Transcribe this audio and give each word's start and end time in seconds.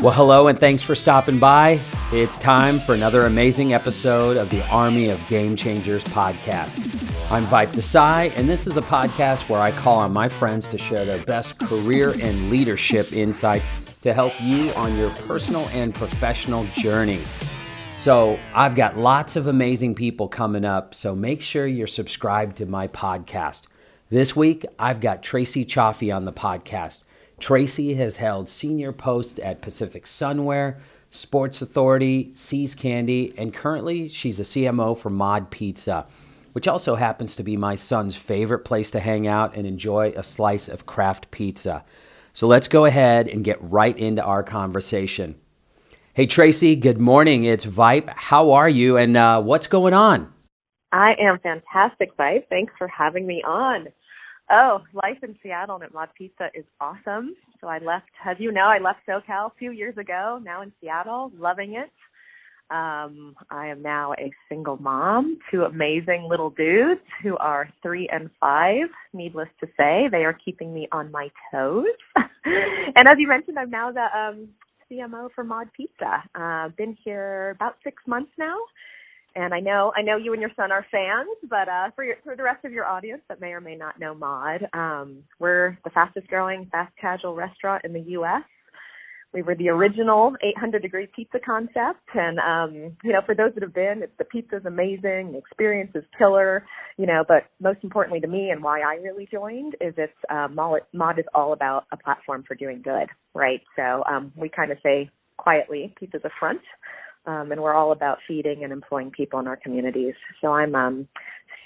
Well, 0.00 0.12
hello, 0.12 0.46
and 0.46 0.60
thanks 0.60 0.80
for 0.80 0.94
stopping 0.94 1.40
by. 1.40 1.80
It's 2.12 2.38
time 2.38 2.78
for 2.78 2.94
another 2.94 3.22
amazing 3.26 3.74
episode 3.74 4.36
of 4.36 4.48
the 4.48 4.64
Army 4.68 5.10
of 5.10 5.26
Game 5.26 5.56
Changers 5.56 6.04
podcast. 6.04 6.78
I'm 7.32 7.42
Vipe 7.46 7.70
Desai, 7.70 8.32
and 8.36 8.48
this 8.48 8.68
is 8.68 8.76
a 8.76 8.82
podcast 8.82 9.48
where 9.48 9.60
I 9.60 9.72
call 9.72 9.98
on 9.98 10.12
my 10.12 10.28
friends 10.28 10.68
to 10.68 10.78
share 10.78 11.04
their 11.04 11.20
best 11.24 11.58
career 11.58 12.10
and 12.20 12.48
leadership 12.48 13.12
insights 13.12 13.72
to 14.02 14.14
help 14.14 14.40
you 14.40 14.70
on 14.74 14.96
your 14.96 15.10
personal 15.10 15.66
and 15.72 15.92
professional 15.92 16.64
journey. 16.76 17.20
So, 17.96 18.38
I've 18.54 18.76
got 18.76 18.96
lots 18.96 19.34
of 19.34 19.48
amazing 19.48 19.96
people 19.96 20.28
coming 20.28 20.64
up, 20.64 20.94
so 20.94 21.16
make 21.16 21.42
sure 21.42 21.66
you're 21.66 21.88
subscribed 21.88 22.56
to 22.58 22.66
my 22.66 22.86
podcast. 22.86 23.66
This 24.10 24.36
week, 24.36 24.64
I've 24.78 25.00
got 25.00 25.24
Tracy 25.24 25.64
Chaffee 25.64 26.12
on 26.12 26.24
the 26.24 26.32
podcast. 26.32 27.00
Tracy 27.38 27.94
has 27.94 28.16
held 28.16 28.48
senior 28.48 28.92
posts 28.92 29.38
at 29.42 29.62
Pacific 29.62 30.04
Sunwear, 30.04 30.78
Sports 31.10 31.62
Authority, 31.62 32.32
See's 32.34 32.74
Candy, 32.74 33.32
and 33.38 33.54
currently 33.54 34.08
she's 34.08 34.40
a 34.40 34.44
CMO 34.44 34.98
for 34.98 35.10
Mod 35.10 35.50
Pizza, 35.50 36.06
which 36.52 36.68
also 36.68 36.96
happens 36.96 37.36
to 37.36 37.42
be 37.42 37.56
my 37.56 37.74
son's 37.74 38.16
favorite 38.16 38.64
place 38.64 38.90
to 38.90 39.00
hang 39.00 39.26
out 39.26 39.56
and 39.56 39.66
enjoy 39.66 40.12
a 40.16 40.22
slice 40.22 40.68
of 40.68 40.86
craft 40.86 41.30
pizza. 41.30 41.84
So 42.32 42.46
let's 42.46 42.68
go 42.68 42.84
ahead 42.84 43.28
and 43.28 43.44
get 43.44 43.58
right 43.62 43.96
into 43.96 44.22
our 44.22 44.42
conversation. 44.42 45.36
Hey, 46.14 46.26
Tracy, 46.26 46.74
good 46.74 46.98
morning. 46.98 47.44
It's 47.44 47.64
Vipe. 47.64 48.08
How 48.08 48.50
are 48.50 48.68
you 48.68 48.96
and 48.96 49.16
uh, 49.16 49.40
what's 49.40 49.68
going 49.68 49.94
on? 49.94 50.32
I 50.90 51.14
am 51.20 51.38
fantastic, 51.38 52.16
Vipe. 52.16 52.48
Thanks 52.48 52.72
for 52.76 52.88
having 52.88 53.26
me 53.26 53.42
on. 53.46 53.88
Oh, 54.50 54.82
life 54.94 55.18
in 55.22 55.36
Seattle 55.42 55.76
and 55.76 55.84
at 55.84 55.92
Mod 55.92 56.08
Pizza 56.16 56.48
is 56.54 56.64
awesome. 56.80 57.34
So 57.60 57.66
I 57.66 57.78
left, 57.78 58.08
as 58.24 58.36
you 58.38 58.50
know, 58.50 58.64
I 58.64 58.78
left 58.78 59.00
SoCal 59.06 59.46
a 59.46 59.58
few 59.58 59.72
years 59.72 59.98
ago. 59.98 60.40
Now 60.42 60.62
in 60.62 60.72
Seattle, 60.80 61.30
loving 61.38 61.74
it. 61.74 61.90
Um, 62.70 63.34
I 63.50 63.68
am 63.68 63.82
now 63.82 64.12
a 64.18 64.30
single 64.48 64.76
mom, 64.76 65.38
two 65.50 65.64
amazing 65.64 66.26
little 66.28 66.50
dudes 66.50 67.00
who 67.22 67.36
are 67.38 67.68
three 67.82 68.08
and 68.10 68.30
five. 68.40 68.88
Needless 69.12 69.48
to 69.60 69.66
say, 69.76 70.08
they 70.10 70.24
are 70.24 70.34
keeping 70.34 70.72
me 70.72 70.88
on 70.92 71.10
my 71.10 71.30
toes. 71.50 71.86
and 72.16 73.08
as 73.08 73.16
you 73.18 73.28
mentioned, 73.28 73.58
I'm 73.58 73.70
now 73.70 73.90
the 73.90 74.06
um, 74.18 74.48
CMO 74.90 75.30
for 75.34 75.44
Mod 75.44 75.68
Pizza. 75.74 76.22
Uh, 76.34 76.68
been 76.76 76.96
here 77.04 77.50
about 77.50 77.76
six 77.84 78.02
months 78.06 78.32
now 78.38 78.56
and 79.38 79.54
I 79.54 79.60
know 79.60 79.92
I 79.96 80.02
know 80.02 80.16
you 80.16 80.32
and 80.32 80.40
your 80.42 80.50
son 80.56 80.72
are 80.72 80.84
fans, 80.90 81.28
but 81.48 81.68
uh, 81.68 81.90
for 81.94 82.02
your, 82.04 82.16
for 82.24 82.34
the 82.34 82.42
rest 82.42 82.64
of 82.64 82.72
your 82.72 82.84
audience 82.84 83.22
that 83.28 83.40
may 83.40 83.48
or 83.48 83.60
may 83.60 83.76
not 83.76 84.00
know 84.00 84.12
Mod, 84.14 84.66
um, 84.72 85.22
we're 85.38 85.78
the 85.84 85.90
fastest 85.90 86.26
growing 86.26 86.68
fast 86.72 86.92
casual 87.00 87.34
restaurant 87.36 87.84
in 87.84 87.92
the 87.92 88.00
U.S. 88.00 88.42
We 89.32 89.42
were 89.42 89.54
the 89.54 89.68
original 89.68 90.34
800 90.42 90.82
degree 90.82 91.06
pizza 91.14 91.38
concept, 91.44 92.00
and 92.14 92.38
um, 92.40 92.96
you 93.04 93.12
know, 93.12 93.20
for 93.24 93.36
those 93.36 93.52
that 93.54 93.62
have 93.62 93.74
been, 93.74 94.02
it's, 94.02 94.12
the 94.18 94.24
pizza's 94.24 94.64
amazing, 94.66 95.32
the 95.32 95.38
experience 95.38 95.92
is 95.94 96.02
killer, 96.18 96.66
you 96.96 97.06
know. 97.06 97.24
But 97.28 97.44
most 97.60 97.78
importantly 97.84 98.20
to 98.20 98.26
me, 98.26 98.50
and 98.50 98.60
why 98.60 98.80
I 98.80 98.94
really 98.94 99.28
joined, 99.30 99.74
is 99.80 99.94
it's 99.96 100.12
uh, 100.30 100.48
Mod, 100.48 100.80
Mod 100.92 101.18
is 101.20 101.26
all 101.32 101.52
about 101.52 101.84
a 101.92 101.96
platform 101.96 102.42
for 102.48 102.56
doing 102.56 102.82
good, 102.82 103.06
right? 103.34 103.60
So 103.76 104.02
um, 104.10 104.32
we 104.34 104.48
kind 104.48 104.72
of 104.72 104.78
say 104.82 105.10
quietly, 105.36 105.94
pizza's 106.00 106.22
a 106.24 106.30
front 106.40 106.60
um, 107.28 107.52
and 107.52 107.60
we're 107.60 107.74
all 107.74 107.92
about 107.92 108.18
feeding 108.26 108.64
and 108.64 108.72
employing 108.72 109.10
people 109.10 109.38
in 109.38 109.46
our 109.46 109.56
communities. 109.56 110.14
So 110.40 110.48
I'm 110.48 110.74
um, 110.74 111.08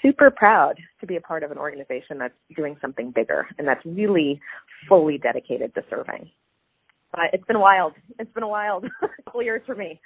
super 0.01 0.29
proud 0.29 0.73
to 0.99 1.07
be 1.07 1.15
a 1.15 1.21
part 1.21 1.41
of 1.43 1.51
an 1.51 1.57
organization 1.57 2.17
that's 2.19 2.33
doing 2.55 2.75
something 2.81 3.11
bigger 3.15 3.47
and 3.57 3.65
that's 3.65 3.83
really 3.85 4.41
fully 4.89 5.17
dedicated 5.17 5.73
to 5.75 5.81
serving. 5.89 6.29
But 7.13 7.27
it's 7.31 7.45
been 7.45 7.61
wild. 7.61 7.93
It's 8.19 8.31
been 8.33 8.43
a 8.43 8.47
wild 8.47 8.85
couple 9.25 9.41
years 9.41 9.61
for 9.65 9.75
me. 9.75 10.01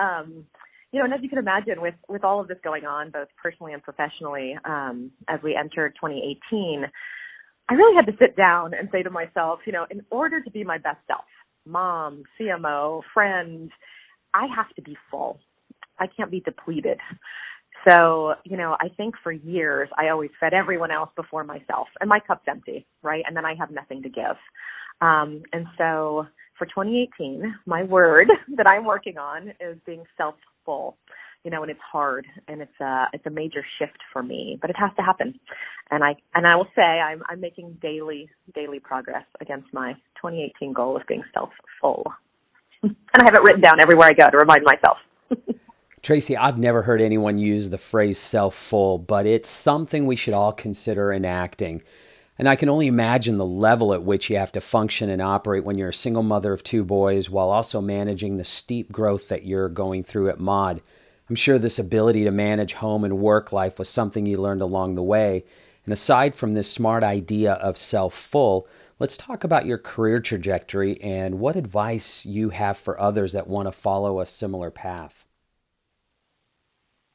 Um, 0.00 0.46
you 0.92 0.98
know, 0.98 1.04
and 1.04 1.12
as 1.12 1.20
you 1.22 1.28
can 1.28 1.38
imagine, 1.38 1.80
with 1.80 1.94
with 2.08 2.24
all 2.24 2.40
of 2.40 2.48
this 2.48 2.58
going 2.62 2.84
on, 2.84 3.10
both 3.10 3.28
personally 3.42 3.72
and 3.72 3.82
professionally, 3.82 4.56
um, 4.64 5.10
as 5.28 5.40
we 5.42 5.56
entered 5.56 5.94
2018, 6.00 6.84
I 7.68 7.74
really 7.74 7.96
had 7.96 8.06
to 8.06 8.16
sit 8.18 8.36
down 8.36 8.74
and 8.74 8.88
say 8.92 9.02
to 9.02 9.10
myself, 9.10 9.60
you 9.66 9.72
know, 9.72 9.86
in 9.90 10.02
order 10.10 10.42
to 10.42 10.50
be 10.50 10.64
my 10.64 10.78
best 10.78 10.98
self, 11.06 11.24
mom, 11.66 12.24
CMO, 12.38 13.02
friend, 13.14 13.70
I 14.34 14.46
have 14.54 14.68
to 14.76 14.82
be 14.82 14.96
full. 15.10 15.38
I 15.98 16.06
can't 16.06 16.30
be 16.30 16.40
depleted. 16.40 16.98
So, 17.88 18.34
you 18.44 18.56
know, 18.56 18.76
I 18.80 18.88
think 18.96 19.14
for 19.22 19.32
years 19.32 19.88
I 19.98 20.08
always 20.08 20.30
fed 20.38 20.54
everyone 20.54 20.90
else 20.90 21.10
before 21.16 21.44
myself 21.44 21.88
and 22.00 22.08
my 22.08 22.20
cup's 22.20 22.44
empty, 22.48 22.86
right? 23.02 23.24
And 23.26 23.36
then 23.36 23.44
I 23.44 23.54
have 23.58 23.70
nothing 23.70 24.02
to 24.02 24.08
give. 24.08 24.36
Um, 25.00 25.42
and 25.52 25.66
so 25.76 26.26
for 26.58 26.66
2018, 26.66 27.54
my 27.66 27.82
word 27.82 28.26
that 28.56 28.66
I'm 28.70 28.84
working 28.84 29.18
on 29.18 29.48
is 29.60 29.78
being 29.84 30.04
self 30.16 30.36
full. 30.64 30.96
You 31.44 31.50
know, 31.50 31.62
and 31.62 31.72
it's 31.72 31.80
hard 31.90 32.24
and 32.46 32.62
it's 32.62 32.80
a 32.80 33.06
it's 33.12 33.26
a 33.26 33.30
major 33.30 33.64
shift 33.80 33.98
for 34.12 34.22
me, 34.22 34.58
but 34.60 34.70
it 34.70 34.76
has 34.78 34.92
to 34.96 35.02
happen. 35.02 35.34
And 35.90 36.04
I 36.04 36.14
and 36.36 36.46
I 36.46 36.54
will 36.54 36.68
say 36.76 36.82
I'm 36.82 37.24
I'm 37.28 37.40
making 37.40 37.78
daily 37.82 38.30
daily 38.54 38.78
progress 38.78 39.24
against 39.40 39.66
my 39.72 39.94
2018 40.22 40.72
goal 40.72 40.96
of 40.96 41.02
being 41.08 41.24
self 41.34 41.50
full 41.80 42.04
and 42.82 42.96
I 43.14 43.24
have 43.24 43.34
it 43.34 43.42
written 43.42 43.60
down 43.60 43.80
everywhere 43.80 44.08
I 44.08 44.12
go 44.12 44.28
to 44.28 44.36
remind 44.36 44.64
myself. 44.64 44.98
Tracy, 46.02 46.36
I've 46.36 46.58
never 46.58 46.82
heard 46.82 47.00
anyone 47.00 47.38
use 47.38 47.70
the 47.70 47.78
phrase 47.78 48.18
self 48.18 48.54
full, 48.54 48.98
but 48.98 49.24
it's 49.24 49.48
something 49.48 50.06
we 50.06 50.16
should 50.16 50.34
all 50.34 50.52
consider 50.52 51.12
enacting. 51.12 51.82
And 52.38 52.48
I 52.48 52.56
can 52.56 52.68
only 52.68 52.88
imagine 52.88 53.36
the 53.36 53.46
level 53.46 53.92
at 53.92 54.02
which 54.02 54.28
you 54.28 54.36
have 54.36 54.50
to 54.52 54.60
function 54.60 55.08
and 55.08 55.22
operate 55.22 55.64
when 55.64 55.78
you're 55.78 55.90
a 55.90 55.94
single 55.94 56.24
mother 56.24 56.52
of 56.52 56.64
two 56.64 56.82
boys 56.82 57.30
while 57.30 57.50
also 57.50 57.80
managing 57.80 58.36
the 58.36 58.44
steep 58.44 58.90
growth 58.90 59.28
that 59.28 59.44
you're 59.44 59.68
going 59.68 60.02
through 60.02 60.28
at 60.28 60.40
Mod. 60.40 60.80
I'm 61.28 61.36
sure 61.36 61.58
this 61.58 61.78
ability 61.78 62.24
to 62.24 62.30
manage 62.30 62.74
home 62.74 63.04
and 63.04 63.18
work 63.18 63.52
life 63.52 63.78
was 63.78 63.88
something 63.88 64.26
you 64.26 64.38
learned 64.38 64.62
along 64.62 64.96
the 64.96 65.02
way. 65.02 65.44
And 65.84 65.92
aside 65.92 66.34
from 66.34 66.52
this 66.52 66.70
smart 66.70 67.04
idea 67.04 67.52
of 67.52 67.76
self 67.76 68.14
full, 68.14 68.66
Let's 69.02 69.16
talk 69.16 69.42
about 69.42 69.66
your 69.66 69.78
career 69.78 70.20
trajectory 70.20 71.00
and 71.00 71.40
what 71.40 71.56
advice 71.56 72.24
you 72.24 72.50
have 72.50 72.76
for 72.76 73.00
others 73.00 73.32
that 73.32 73.48
want 73.48 73.66
to 73.66 73.72
follow 73.72 74.20
a 74.20 74.26
similar 74.26 74.70
path. 74.70 75.24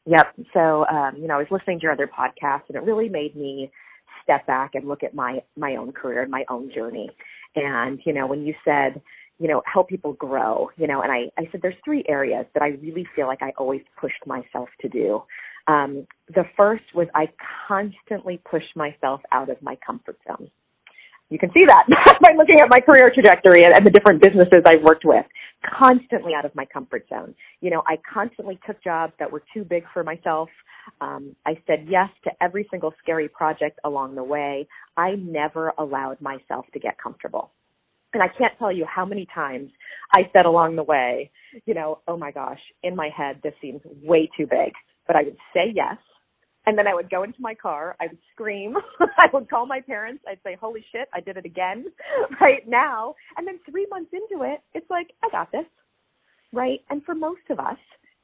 Yep. 0.05 0.33
So, 0.53 0.85
um, 0.87 1.15
you 1.15 1.29
know, 1.29 1.35
I 1.35 1.37
was 1.37 1.47
listening 1.49 1.79
to 1.79 1.83
your 1.83 1.93
other 1.93 2.05
podcast 2.05 2.63
and 2.67 2.75
it 2.75 2.83
really 2.83 3.07
made 3.07 3.37
me 3.37 3.71
step 4.21 4.45
back 4.45 4.75
and 4.75 4.85
look 4.85 5.01
at 5.01 5.15
my, 5.15 5.41
my 5.55 5.77
own 5.77 5.93
career 5.93 6.21
and 6.23 6.29
my 6.29 6.43
own 6.49 6.69
journey. 6.75 7.09
And, 7.55 8.01
you 8.05 8.11
know, 8.11 8.27
when 8.27 8.45
you 8.45 8.53
said, 8.65 9.01
you 9.39 9.47
know, 9.47 9.61
help 9.65 9.87
people 9.87 10.11
grow, 10.11 10.69
you 10.75 10.87
know, 10.87 11.01
and 11.03 11.09
I, 11.09 11.31
I 11.41 11.47
said 11.53 11.61
there's 11.61 11.73
three 11.85 12.03
areas 12.09 12.47
that 12.53 12.63
I 12.63 12.71
really 12.81 13.07
feel 13.15 13.27
like 13.27 13.41
I 13.41 13.53
always 13.57 13.83
pushed 13.97 14.27
myself 14.27 14.67
to 14.81 14.89
do. 14.89 15.23
Um, 15.67 16.05
the 16.35 16.43
first 16.57 16.83
was 16.93 17.07
I 17.15 17.29
constantly 17.65 18.41
pushed 18.43 18.75
myself 18.75 19.21
out 19.31 19.49
of 19.49 19.61
my 19.61 19.77
comfort 19.85 20.17
zone 20.27 20.51
you 21.29 21.37
can 21.37 21.51
see 21.53 21.65
that 21.65 21.85
by 22.21 22.33
looking 22.37 22.59
at 22.59 22.69
my 22.69 22.79
career 22.79 23.11
trajectory 23.13 23.63
and, 23.63 23.73
and, 23.73 23.85
the 23.85 23.91
different 23.91 24.21
businesses 24.21 24.63
I've 24.65 24.83
worked 24.83 25.03
with. 25.05 25.25
Constantly 25.77 26.33
out 26.33 26.45
of 26.45 26.55
my 26.55 26.65
comfort 26.65 27.05
zone. 27.09 27.35
You 27.61 27.71
know, 27.71 27.83
I 27.85 27.97
constantly 28.11 28.59
took 28.65 28.81
jobs 28.83 29.13
that 29.19 29.31
were 29.31 29.43
too 29.53 29.63
big 29.63 29.83
for 29.93 30.03
myself. 30.03 30.49
Um, 31.01 31.35
I 31.45 31.59
said 31.67 31.87
yes 31.89 32.09
to 32.23 32.31
every 32.41 32.67
single 32.71 32.93
scary 33.01 33.27
project 33.27 33.79
along 33.83 34.15
the 34.15 34.23
way. 34.23 34.67
I 34.95 35.15
never 35.15 35.73
allowed 35.77 36.21
myself 36.21 36.65
to 36.73 36.79
get 36.79 36.97
comfortable. 37.01 37.51
And 38.13 38.23
I 38.23 38.27
can't 38.37 38.53
tell 38.57 38.71
you 38.71 38.85
how 38.85 39.05
many 39.05 39.27
times 39.33 39.69
I 40.13 40.29
said 40.31 40.45
along 40.45 40.77
the 40.77 40.83
way, 40.83 41.29
you 41.65 41.73
know, 41.73 41.99
oh 42.07 42.17
my 42.17 42.31
gosh, 42.31 42.59
in 42.83 42.95
my 42.95 43.09
head, 43.15 43.41
this 43.43 43.53
seems 43.61 43.81
way 44.01 44.29
too 44.37 44.47
big. 44.47 44.71
But 45.05 45.17
I 45.17 45.23
would 45.23 45.37
say 45.53 45.73
yes 45.73 45.97
and 46.67 46.77
then 46.77 46.87
I 46.87 46.93
would 46.93 47.09
go 47.09 47.23
into 47.23 47.41
my 47.41 47.55
car, 47.55 47.95
I 47.99 48.07
would 48.07 48.19
scream, 48.33 48.75
I 49.17 49.27
would 49.33 49.49
call 49.49 49.65
my 49.65 49.81
parents, 49.81 50.23
I'd 50.27 50.39
say, 50.43 50.57
Holy 50.59 50.85
shit, 50.91 51.07
I 51.13 51.21
did 51.21 51.37
it 51.37 51.45
again 51.45 51.85
right 52.41 52.67
now. 52.67 53.15
And 53.37 53.47
then 53.47 53.59
three 53.69 53.87
months 53.89 54.11
into 54.13 54.43
it, 54.43 54.59
it's 54.75 54.89
like, 54.89 55.07
I 55.23 55.29
got 55.31 55.51
this. 55.51 55.65
Right? 56.53 56.81
And 56.89 57.03
for 57.05 57.15
most 57.15 57.41
of 57.49 57.59
us, 57.59 57.77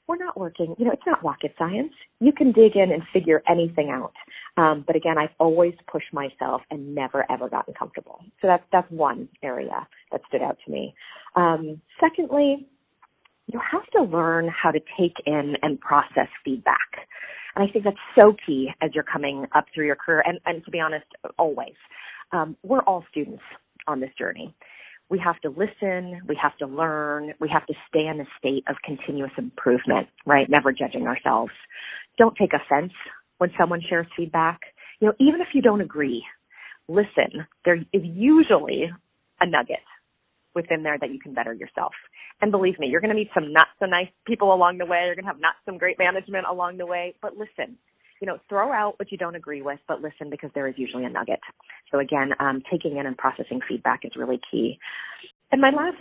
we're 0.08 0.18
not 0.18 0.38
working, 0.38 0.76
you 0.78 0.86
know, 0.86 0.92
it's 0.92 1.08
not 1.08 1.24
rocket 1.24 1.56
science. 1.58 1.94
You 2.20 2.34
can 2.34 2.52
dig 2.52 2.76
in 2.76 2.92
and 2.92 3.02
figure 3.14 3.42
anything 3.50 3.90
out. 3.90 4.14
Um, 4.58 4.84
but 4.86 4.98
again, 4.98 5.18
I've 5.18 5.30
always 5.40 5.74
pushed 5.90 6.14
myself 6.14 6.62
and 6.70 6.94
never 6.94 7.26
ever 7.32 7.50
gotten 7.50 7.74
comfortable. 7.74 8.20
So 8.42 8.48
that's 8.48 8.64
that's 8.74 8.90
one 8.92 9.30
area 9.42 9.88
that 10.12 10.22
stood 10.28 10.42
out 10.42 10.58
to 10.66 10.72
me. 10.72 10.94
Um, 11.36 11.82
secondly, 12.02 12.68
you 13.48 13.60
have 13.72 13.86
to 13.92 14.04
learn 14.04 14.50
how 14.50 14.72
to 14.72 14.80
take 15.00 15.16
in 15.26 15.56
and 15.62 15.80
process 15.80 16.28
feedback. 16.44 16.78
And 17.56 17.68
I 17.68 17.72
think 17.72 17.86
that's 17.86 17.98
so 18.20 18.36
key 18.46 18.70
as 18.82 18.92
you're 18.94 19.04
coming 19.04 19.46
up 19.56 19.66
through 19.74 19.86
your 19.86 19.96
career. 19.96 20.24
And, 20.26 20.40
and 20.46 20.64
to 20.66 20.72
be 20.72 20.80
honest, 20.80 21.06
always. 21.38 21.76
Um, 22.32 22.58
we're 22.64 22.82
all 22.82 23.06
students 23.12 23.44
on 23.88 24.00
this 24.00 24.10
journey. 24.18 24.54
We 25.10 25.20
have 25.24 25.40
to 25.42 25.50
listen, 25.50 26.22
we 26.28 26.38
have 26.42 26.58
to 26.58 26.66
learn, 26.66 27.34
we 27.40 27.50
have 27.50 27.66
to 27.68 27.74
stay 27.90 28.08
in 28.08 28.20
a 28.20 28.26
state 28.40 28.64
of 28.68 28.78
continuous 28.84 29.32
improvement, 29.38 30.08
right? 30.26 30.50
Never 30.50 30.72
judging 30.72 31.06
ourselves. 31.08 31.52
Don't 32.18 32.36
take 32.36 32.52
offense 32.54 32.94
when 33.38 33.52
someone 33.60 33.82
shares 33.88 34.08
feedback. 34.18 34.62
You 35.00 35.08
know, 35.10 35.14
even 35.20 35.42
if 35.42 35.50
you 35.54 35.62
don't 35.62 35.82
agree, 35.82 36.24
listen. 36.88 37.46
There 37.66 37.76
is 37.76 38.02
usually 38.04 38.90
a 39.42 39.46
nugget 39.46 39.80
within 40.56 40.84
there 40.84 40.98
that 41.00 41.12
you 41.12 41.20
can 41.20 41.34
better 41.34 41.54
yourself. 41.54 41.94
And 42.42 42.52
believe 42.52 42.80
me, 42.80 42.88
you're 42.88 43.02
going 43.02 43.10
to 43.10 43.16
meet 43.16 43.30
some 43.34 43.52
not 43.54 43.68
so 43.80 43.86
nice 43.86 44.10
people 44.26 44.54
along 44.54 44.78
the 44.78 44.86
way. 44.86 45.04
You're 45.06 45.16
going 45.16 45.26
to 45.26 45.32
have 45.32 45.42
not 45.42 45.56
some 45.66 45.78
great 45.78 45.98
management 45.98 46.46
along 46.50 46.78
the 46.78 46.86
way. 46.86 47.16
But 47.22 47.38
listen, 47.38 47.78
you 48.22 48.28
know, 48.28 48.38
throw 48.50 48.72
out 48.72 49.00
what 49.00 49.12
you 49.12 49.18
don't 49.18 49.36
agree 49.36 49.62
with, 49.62 49.80
but 49.88 50.02
listen 50.02 50.30
because 50.30 50.50
there 50.56 50.68
is 50.68 50.76
usually 50.78 51.06
a 51.06 51.10
nugget. 51.10 51.40
So 51.92 52.00
again, 52.00 52.32
um, 52.40 52.62
taking 52.72 52.98
in 52.98 53.06
and 53.06 53.18
processing 53.18 53.60
feedback 53.68 54.02
is 54.04 54.12
really 54.16 54.40
key. 54.50 54.80
And 55.52 55.62
my 55.62 55.70
last 55.70 55.98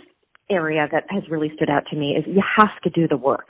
area 0.49 0.87
that 0.91 1.05
has 1.09 1.23
really 1.29 1.51
stood 1.55 1.69
out 1.69 1.83
to 1.91 1.95
me 1.95 2.15
is 2.17 2.23
you 2.27 2.41
have 2.57 2.79
to 2.83 2.89
do 2.89 3.07
the 3.07 3.17
work. 3.17 3.49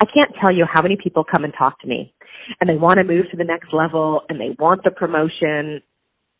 I 0.00 0.06
can't 0.06 0.34
tell 0.42 0.54
you 0.54 0.66
how 0.70 0.82
many 0.82 0.96
people 1.02 1.24
come 1.24 1.44
and 1.44 1.52
talk 1.56 1.80
to 1.80 1.86
me 1.86 2.12
and 2.60 2.68
they 2.68 2.76
want 2.76 2.98
to 2.98 3.04
move 3.04 3.26
to 3.30 3.36
the 3.36 3.44
next 3.44 3.72
level 3.72 4.22
and 4.28 4.40
they 4.40 4.56
want 4.58 4.82
the 4.84 4.90
promotion. 4.90 5.82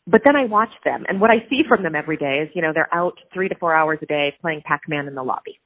But 0.07 0.21
then 0.25 0.35
I 0.35 0.45
watch 0.45 0.69
them 0.83 1.03
and 1.09 1.19
what 1.19 1.31
I 1.31 1.47
see 1.49 1.63
from 1.67 1.83
them 1.83 1.95
every 1.95 2.17
day 2.17 2.39
is, 2.43 2.49
you 2.53 2.61
know, 2.61 2.71
they're 2.73 2.93
out 2.93 3.17
three 3.33 3.49
to 3.49 3.55
four 3.55 3.75
hours 3.75 3.99
a 4.01 4.05
day 4.05 4.35
playing 4.41 4.61
Pac-Man 4.65 5.07
in 5.07 5.15
the 5.15 5.23
lobby. 5.23 5.59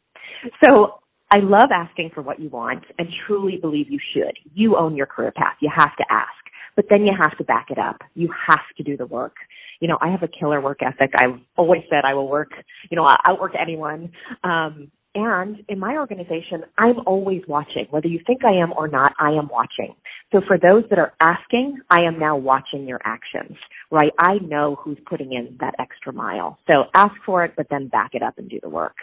So 0.64 1.00
I 1.32 1.40
love 1.40 1.70
asking 1.74 2.12
for 2.14 2.22
what 2.22 2.40
you 2.40 2.50
want 2.50 2.84
and 2.98 3.08
truly 3.28 3.58
believe 3.58 3.90
you 3.90 4.00
should. 4.14 4.34
You 4.54 4.78
own 4.78 4.96
your 4.96 5.06
career 5.06 5.32
path. 5.36 5.58
You 5.60 5.70
have 5.76 5.96
to 5.98 6.06
ask, 6.10 6.30
but 6.76 6.86
then 6.90 7.06
you 7.06 7.14
have 7.20 7.38
to 7.38 7.44
back 7.44 7.68
it 7.70 7.78
up. 7.78 8.02
You 8.16 8.30
have 8.48 8.64
to 8.78 8.84
do 8.84 8.98
the 8.98 9.06
work. 9.06 9.36
You 9.80 9.88
know, 9.88 9.98
I 10.02 10.10
have 10.10 10.24
a 10.24 10.28
killer 10.28 10.62
work 10.62 10.80
ethic. 10.82 11.12
I've 11.18 11.40
always 11.58 11.84
said 11.90 12.06
I 12.06 12.14
will 12.14 12.28
work, 12.28 12.52
you 12.90 12.96
know, 12.96 13.04
I'll 13.04 13.18
outwork 13.28 13.54
anyone. 13.60 14.12
Um, 14.44 14.92
and 15.26 15.64
in 15.68 15.80
my 15.80 15.96
organization, 15.98 16.64
I'm 16.78 17.00
always 17.06 17.42
watching. 17.48 17.88
Whether 17.90 18.08
you 18.08 18.20
think 18.26 18.44
I 18.46 18.54
am 18.54 18.74
or 18.74 18.88
not, 18.88 19.14
I 19.20 19.32
am 19.32 19.48
watching. 19.50 19.96
So 20.32 20.42
for 20.46 20.58
those 20.58 20.84
that 20.90 21.00
are 21.00 21.14
asking, 21.20 21.80
I 21.90 22.02
am 22.02 22.20
now 22.20 22.38
watching 22.38 22.88
your 22.88 23.00
actions, 23.04 23.58
right? 23.92 24.12
I 24.20 24.36
know 24.40 24.78
who's 24.82 24.98
putting 25.10 25.34
in 25.34 25.58
that 25.60 25.76
extra 25.80 26.14
mile. 26.14 26.60
So 26.68 26.86
ask 26.94 27.14
for 27.26 27.44
it, 27.44 27.54
but 27.58 27.68
then 27.70 27.88
back 27.88 28.12
it 28.14 28.22
up 28.22 28.38
and 28.38 28.50
do 28.50 28.60
the 28.62 28.70
work. 28.70 28.96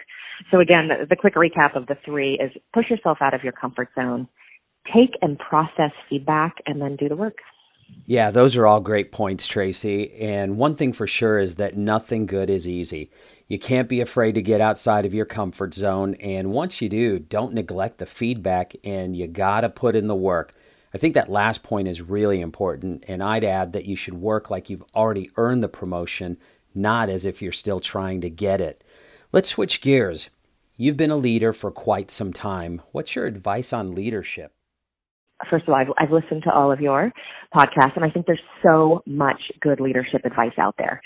So 0.51 0.59
again, 0.59 0.89
the 1.09 1.15
quick 1.15 1.35
recap 1.35 1.75
of 1.75 1.87
the 1.87 1.97
three 2.05 2.39
is 2.39 2.51
push 2.73 2.89
yourself 2.89 3.17
out 3.21 3.33
of 3.33 3.43
your 3.43 3.53
comfort 3.53 3.89
zone, 3.95 4.27
take 4.93 5.11
and 5.21 5.37
process 5.37 5.91
feedback, 6.09 6.55
and 6.65 6.81
then 6.81 6.95
do 6.95 7.09
the 7.09 7.15
work. 7.15 7.37
Yeah, 8.05 8.31
those 8.31 8.55
are 8.55 8.65
all 8.67 8.79
great 8.79 9.11
points, 9.11 9.47
Tracy. 9.47 10.13
And 10.19 10.57
one 10.57 10.75
thing 10.75 10.93
for 10.93 11.07
sure 11.07 11.39
is 11.39 11.55
that 11.55 11.77
nothing 11.77 12.25
good 12.25 12.49
is 12.49 12.67
easy. 12.67 13.11
You 13.47 13.57
can't 13.57 13.87
be 13.87 14.01
afraid 14.01 14.33
to 14.35 14.41
get 14.41 14.59
outside 14.59 15.05
of 15.05 15.13
your 15.13 15.25
comfort 15.25 15.73
zone. 15.73 16.15
And 16.15 16.51
once 16.51 16.81
you 16.81 16.89
do, 16.89 17.17
don't 17.17 17.53
neglect 17.53 17.97
the 17.97 18.05
feedback 18.05 18.75
and 18.83 19.15
you 19.15 19.27
got 19.27 19.61
to 19.61 19.69
put 19.69 19.95
in 19.95 20.07
the 20.07 20.15
work. 20.15 20.53
I 20.93 20.97
think 20.97 21.13
that 21.13 21.29
last 21.29 21.63
point 21.63 21.87
is 21.87 22.01
really 22.01 22.41
important. 22.41 23.05
And 23.07 23.23
I'd 23.23 23.45
add 23.45 23.71
that 23.73 23.85
you 23.85 23.95
should 23.95 24.15
work 24.15 24.49
like 24.49 24.69
you've 24.69 24.83
already 24.93 25.31
earned 25.37 25.63
the 25.63 25.69
promotion, 25.69 26.37
not 26.75 27.09
as 27.09 27.23
if 27.23 27.41
you're 27.41 27.51
still 27.53 27.79
trying 27.79 28.19
to 28.21 28.29
get 28.29 28.59
it. 28.59 28.83
Let's 29.31 29.49
switch 29.49 29.81
gears. 29.81 30.29
You've 30.75 30.97
been 30.97 31.11
a 31.11 31.17
leader 31.17 31.53
for 31.53 31.71
quite 31.71 32.11
some 32.11 32.33
time. 32.33 32.81
What's 32.91 33.15
your 33.15 33.25
advice 33.25 33.71
on 33.71 33.95
leadership? 33.95 34.56
First 35.49 35.67
of 35.67 35.69
all, 35.69 35.75
I've, 35.75 35.87
I've, 35.99 36.11
listened 36.11 36.43
to 36.43 36.51
all 36.51 36.71
of 36.71 36.81
your 36.81 37.11
podcasts 37.53 37.95
and 37.95 38.03
I 38.03 38.09
think 38.09 38.25
there's 38.25 38.39
so 38.63 39.03
much 39.05 39.39
good 39.61 39.79
leadership 39.79 40.21
advice 40.25 40.57
out 40.57 40.75
there. 40.77 41.01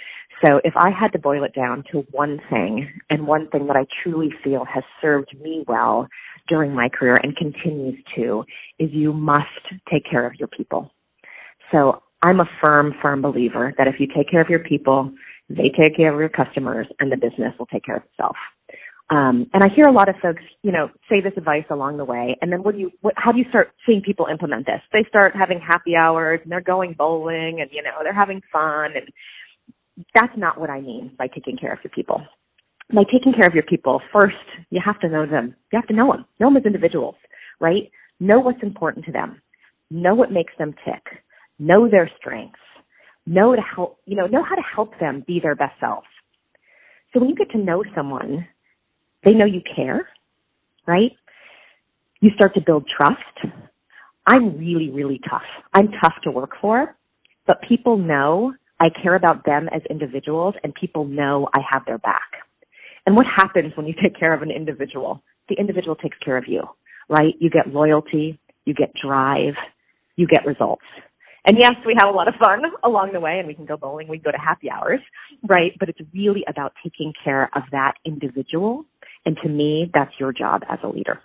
So 0.45 0.61
if 0.63 0.73
I 0.77 0.89
had 0.89 1.11
to 1.13 1.19
boil 1.19 1.43
it 1.43 1.53
down 1.53 1.83
to 1.91 2.05
one 2.11 2.39
thing 2.49 2.89
and 3.09 3.27
one 3.27 3.49
thing 3.49 3.67
that 3.67 3.75
I 3.75 3.85
truly 4.03 4.29
feel 4.43 4.65
has 4.65 4.83
served 5.01 5.35
me 5.41 5.63
well 5.67 6.07
during 6.47 6.73
my 6.73 6.89
career 6.89 7.17
and 7.21 7.35
continues 7.35 8.01
to 8.15 8.43
is 8.79 8.89
you 8.91 9.13
must 9.13 9.45
take 9.91 10.03
care 10.09 10.25
of 10.25 10.35
your 10.35 10.47
people. 10.47 10.91
So 11.71 12.01
I'm 12.23 12.39
a 12.39 12.49
firm, 12.63 12.93
firm 13.01 13.21
believer 13.21 13.73
that 13.77 13.87
if 13.87 13.95
you 13.99 14.07
take 14.07 14.29
care 14.29 14.41
of 14.41 14.49
your 14.49 14.59
people, 14.59 15.11
they 15.49 15.71
take 15.81 15.95
care 15.95 16.13
of 16.13 16.19
your 16.19 16.29
customers 16.29 16.87
and 16.99 17.11
the 17.11 17.17
business 17.17 17.53
will 17.59 17.65
take 17.67 17.83
care 17.83 17.97
of 17.97 18.03
itself. 18.03 18.35
Um, 19.11 19.47
and 19.53 19.61
I 19.61 19.67
hear 19.75 19.85
a 19.85 19.91
lot 19.91 20.07
of 20.07 20.15
folks, 20.21 20.41
you 20.63 20.71
know, 20.71 20.89
say 21.09 21.19
this 21.21 21.33
advice 21.35 21.65
along 21.69 21.97
the 21.97 22.05
way. 22.05 22.37
And 22.41 22.51
then 22.51 22.63
what 22.63 22.75
do 22.75 22.81
you, 22.81 22.91
what, 23.01 23.13
how 23.17 23.31
do 23.31 23.39
you 23.39 23.45
start 23.49 23.71
seeing 23.85 24.01
people 24.01 24.27
implement 24.31 24.65
this? 24.65 24.79
They 24.93 25.05
start 25.09 25.35
having 25.35 25.59
happy 25.59 25.95
hours 25.95 26.39
and 26.43 26.51
they're 26.51 26.61
going 26.61 26.95
bowling 26.97 27.59
and, 27.59 27.69
you 27.71 27.83
know, 27.83 27.91
they're 28.03 28.13
having 28.13 28.41
fun. 28.51 28.91
And 28.95 30.05
that's 30.15 30.33
not 30.37 30.59
what 30.59 30.69
I 30.69 30.79
mean 30.79 31.11
by 31.17 31.27
taking 31.27 31.57
care 31.57 31.73
of 31.73 31.79
your 31.83 31.91
people. 31.91 32.21
By 32.93 33.03
taking 33.03 33.33
care 33.33 33.47
of 33.47 33.53
your 33.53 33.63
people, 33.63 34.01
first, 34.13 34.35
you 34.69 34.81
have 34.83 34.99
to 35.01 35.09
know 35.09 35.25
them. 35.25 35.55
You 35.71 35.79
have 35.79 35.87
to 35.87 35.93
know 35.93 36.11
them. 36.11 36.25
Know 36.39 36.47
them 36.47 36.57
as 36.57 36.65
individuals, 36.65 37.15
right? 37.59 37.91
Know 38.19 38.39
what's 38.39 38.63
important 38.63 39.05
to 39.05 39.11
them. 39.11 39.41
Know 39.89 40.15
what 40.15 40.31
makes 40.31 40.53
them 40.57 40.73
tick. 40.85 41.03
Know 41.59 41.89
their 41.89 42.09
strengths 42.17 42.59
know 43.25 43.55
to 43.55 43.61
help, 43.61 43.99
you 44.05 44.15
know, 44.15 44.27
know 44.27 44.43
how 44.43 44.55
to 44.55 44.61
help 44.75 44.99
them 44.99 45.23
be 45.25 45.39
their 45.39 45.55
best 45.55 45.79
selves. 45.79 46.07
So 47.13 47.19
when 47.19 47.29
you 47.29 47.35
get 47.35 47.51
to 47.51 47.57
know 47.57 47.83
someone, 47.95 48.47
they 49.23 49.31
know 49.31 49.45
you 49.45 49.61
care, 49.75 50.07
right? 50.87 51.11
You 52.19 52.31
start 52.35 52.53
to 52.55 52.61
build 52.61 52.87
trust. 52.87 53.55
I'm 54.27 54.57
really, 54.57 54.89
really 54.89 55.19
tough. 55.29 55.41
I'm 55.73 55.89
tough 56.03 56.13
to 56.23 56.31
work 56.31 56.51
for, 56.61 56.95
but 57.47 57.57
people 57.67 57.97
know 57.97 58.53
I 58.79 58.89
care 59.01 59.15
about 59.15 59.45
them 59.45 59.69
as 59.73 59.81
individuals 59.89 60.55
and 60.63 60.73
people 60.73 61.05
know 61.05 61.47
I 61.55 61.61
have 61.71 61.83
their 61.85 61.97
back. 61.99 62.29
And 63.05 63.15
what 63.15 63.25
happens 63.25 63.73
when 63.75 63.87
you 63.87 63.93
take 64.01 64.17
care 64.17 64.33
of 64.33 64.41
an 64.41 64.51
individual? 64.51 65.23
The 65.49 65.55
individual 65.59 65.95
takes 65.95 66.17
care 66.19 66.37
of 66.37 66.45
you, 66.47 66.63
right? 67.09 67.33
You 67.39 67.49
get 67.49 67.67
loyalty, 67.67 68.39
you 68.65 68.73
get 68.73 68.91
drive, 69.03 69.55
you 70.15 70.27
get 70.27 70.45
results. 70.45 70.85
And 71.47 71.57
yes, 71.59 71.73
we 71.85 71.95
have 71.97 72.07
a 72.07 72.15
lot 72.15 72.27
of 72.27 72.35
fun 72.43 72.61
along 72.83 73.13
the 73.13 73.19
way 73.19 73.39
and 73.39 73.47
we 73.47 73.55
can 73.55 73.65
go 73.65 73.75
bowling, 73.75 74.07
we 74.07 74.17
can 74.17 74.25
go 74.25 74.31
to 74.31 74.37
happy 74.37 74.69
hours, 74.69 74.99
right? 75.47 75.71
But 75.79 75.89
it's 75.89 75.99
really 76.13 76.43
about 76.47 76.73
taking 76.83 77.13
care 77.23 77.49
of 77.55 77.63
that 77.71 77.93
individual. 78.05 78.85
And 79.25 79.37
to 79.43 79.49
me, 79.49 79.89
that's 79.93 80.19
your 80.19 80.31
job 80.33 80.63
as 80.69 80.79
a 80.83 80.87
leader. 80.87 81.21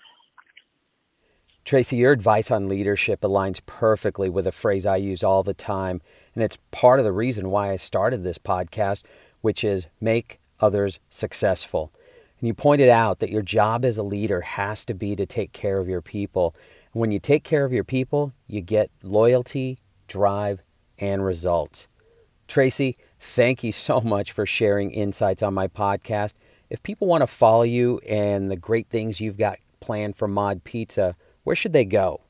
Tracy, 1.65 1.97
your 1.97 2.13
advice 2.13 2.51
on 2.51 2.69
leadership 2.69 3.23
aligns 3.23 3.61
perfectly 3.67 4.29
with 4.29 4.47
a 4.47 4.53
phrase 4.53 4.87
I 4.87 4.97
use 4.97 5.25
all 5.25 5.43
the 5.43 5.55
time. 5.55 6.01
And 6.35 6.45
it's 6.45 6.59
part 6.71 7.01
of 7.01 7.05
the 7.05 7.13
reason 7.13 7.51
why 7.51 7.73
I 7.73 7.77
started 7.77 8.23
this 8.23 8.39
podcast, 8.39 9.03
which 9.41 9.65
is 9.65 9.89
make 10.01 10.39
others 10.61 11.01
successful. 11.11 11.93
And 12.39 12.47
you 12.47 12.55
pointed 12.55 12.89
out 12.89 13.19
that 13.19 13.31
your 13.31 13.43
job 13.43 13.85
as 13.85 13.99
a 13.99 14.05
leader 14.05 14.43
has 14.43 14.85
to 14.85 14.95
be 14.95 15.17
to 15.17 15.27
take 15.27 15.53
care 15.53 15.79
of 15.79 15.89
your 15.89 16.03
people. 16.03 16.55
And 16.93 17.01
when 17.01 17.11
you 17.11 17.19
take 17.19 17.43
care 17.43 17.65
of 17.65 17.73
your 17.73 17.83
people, 17.83 18.33
you 18.47 18.61
get 18.61 18.91
loyalty, 19.03 19.79
drive, 20.07 20.63
and 20.99 21.25
results. 21.25 21.89
Tracy, 22.47 22.97
thank 23.19 23.65
you 23.65 23.73
so 23.73 24.01
much 24.01 24.31
for 24.31 24.47
sharing 24.47 24.93
insights 24.93 25.43
on 25.43 25.55
my 25.55 25.67
podcast. 25.67 26.35
If 26.69 26.83
people 26.83 27.07
want 27.07 27.23
to 27.23 27.27
follow 27.27 27.63
you 27.63 27.99
and 28.01 28.51
the 28.51 28.57
great 28.57 28.89
things 28.89 29.21
you've 29.21 29.39
got 29.39 29.59
planned 29.81 30.17
for 30.17 30.27
Mod 30.27 30.65
Pizza, 30.65 31.17
where 31.45 31.57
should 31.57 31.73
they 31.73 31.85
go? 31.85 32.23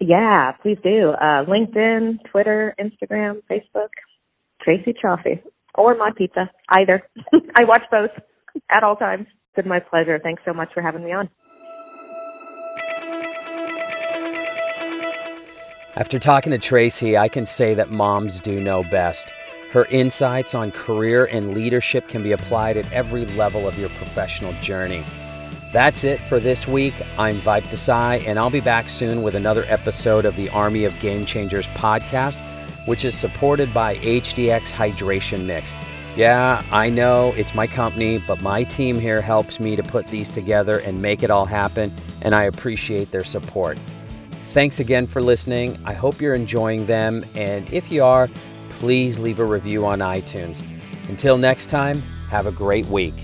Yeah, 0.00 0.52
please 0.62 0.78
do. 0.82 1.10
Uh, 1.10 1.44
LinkedIn, 1.44 2.18
Twitter, 2.30 2.74
Instagram, 2.80 3.42
Facebook, 3.50 3.88
Tracy 4.62 4.94
Chaffee, 5.00 5.42
or 5.74 5.96
Mod 5.96 6.16
Pizza, 6.16 6.50
either. 6.70 7.02
I 7.56 7.64
watch 7.64 7.82
both 7.90 8.10
at 8.70 8.82
all 8.82 8.96
times. 8.96 9.26
It's 9.28 9.56
been 9.56 9.68
my 9.68 9.80
pleasure. 9.80 10.18
Thanks 10.22 10.42
so 10.44 10.52
much 10.52 10.70
for 10.72 10.82
having 10.82 11.04
me 11.04 11.12
on. 11.12 11.28
After 15.96 16.18
talking 16.18 16.50
to 16.50 16.58
Tracy, 16.58 17.16
I 17.16 17.28
can 17.28 17.46
say 17.46 17.74
that 17.74 17.90
moms 17.90 18.40
do 18.40 18.60
know 18.60 18.82
best. 18.82 19.30
Her 19.74 19.86
insights 19.86 20.54
on 20.54 20.70
career 20.70 21.24
and 21.24 21.52
leadership 21.52 22.06
can 22.06 22.22
be 22.22 22.30
applied 22.30 22.76
at 22.76 22.92
every 22.92 23.26
level 23.26 23.66
of 23.66 23.76
your 23.76 23.88
professional 23.88 24.52
journey. 24.60 25.04
That's 25.72 26.04
it 26.04 26.20
for 26.20 26.38
this 26.38 26.68
week. 26.68 26.94
I'm 27.18 27.34
Vipe 27.38 27.64
Desai, 27.64 28.24
and 28.24 28.38
I'll 28.38 28.50
be 28.50 28.60
back 28.60 28.88
soon 28.88 29.24
with 29.24 29.34
another 29.34 29.64
episode 29.66 30.26
of 30.26 30.36
the 30.36 30.48
Army 30.50 30.84
of 30.84 30.96
Game 31.00 31.26
Changers 31.26 31.66
podcast, 31.74 32.38
which 32.86 33.04
is 33.04 33.18
supported 33.18 33.74
by 33.74 33.96
HDX 33.96 34.70
Hydration 34.70 35.44
Mix. 35.44 35.74
Yeah, 36.14 36.62
I 36.70 36.88
know 36.88 37.34
it's 37.36 37.52
my 37.52 37.66
company, 37.66 38.22
but 38.28 38.40
my 38.42 38.62
team 38.62 38.94
here 38.94 39.20
helps 39.20 39.58
me 39.58 39.74
to 39.74 39.82
put 39.82 40.06
these 40.06 40.32
together 40.32 40.78
and 40.78 41.02
make 41.02 41.24
it 41.24 41.32
all 41.32 41.46
happen, 41.46 41.92
and 42.22 42.32
I 42.32 42.44
appreciate 42.44 43.10
their 43.10 43.24
support. 43.24 43.76
Thanks 44.54 44.78
again 44.78 45.08
for 45.08 45.20
listening. 45.20 45.76
I 45.84 45.94
hope 45.94 46.20
you're 46.20 46.36
enjoying 46.36 46.86
them. 46.86 47.24
And 47.34 47.68
if 47.72 47.90
you 47.90 48.04
are, 48.04 48.28
please 48.78 49.18
leave 49.18 49.38
a 49.38 49.44
review 49.44 49.86
on 49.86 50.00
iTunes. 50.00 50.62
Until 51.08 51.36
next 51.36 51.68
time, 51.68 52.00
have 52.30 52.46
a 52.46 52.52
great 52.52 52.86
week. 52.86 53.14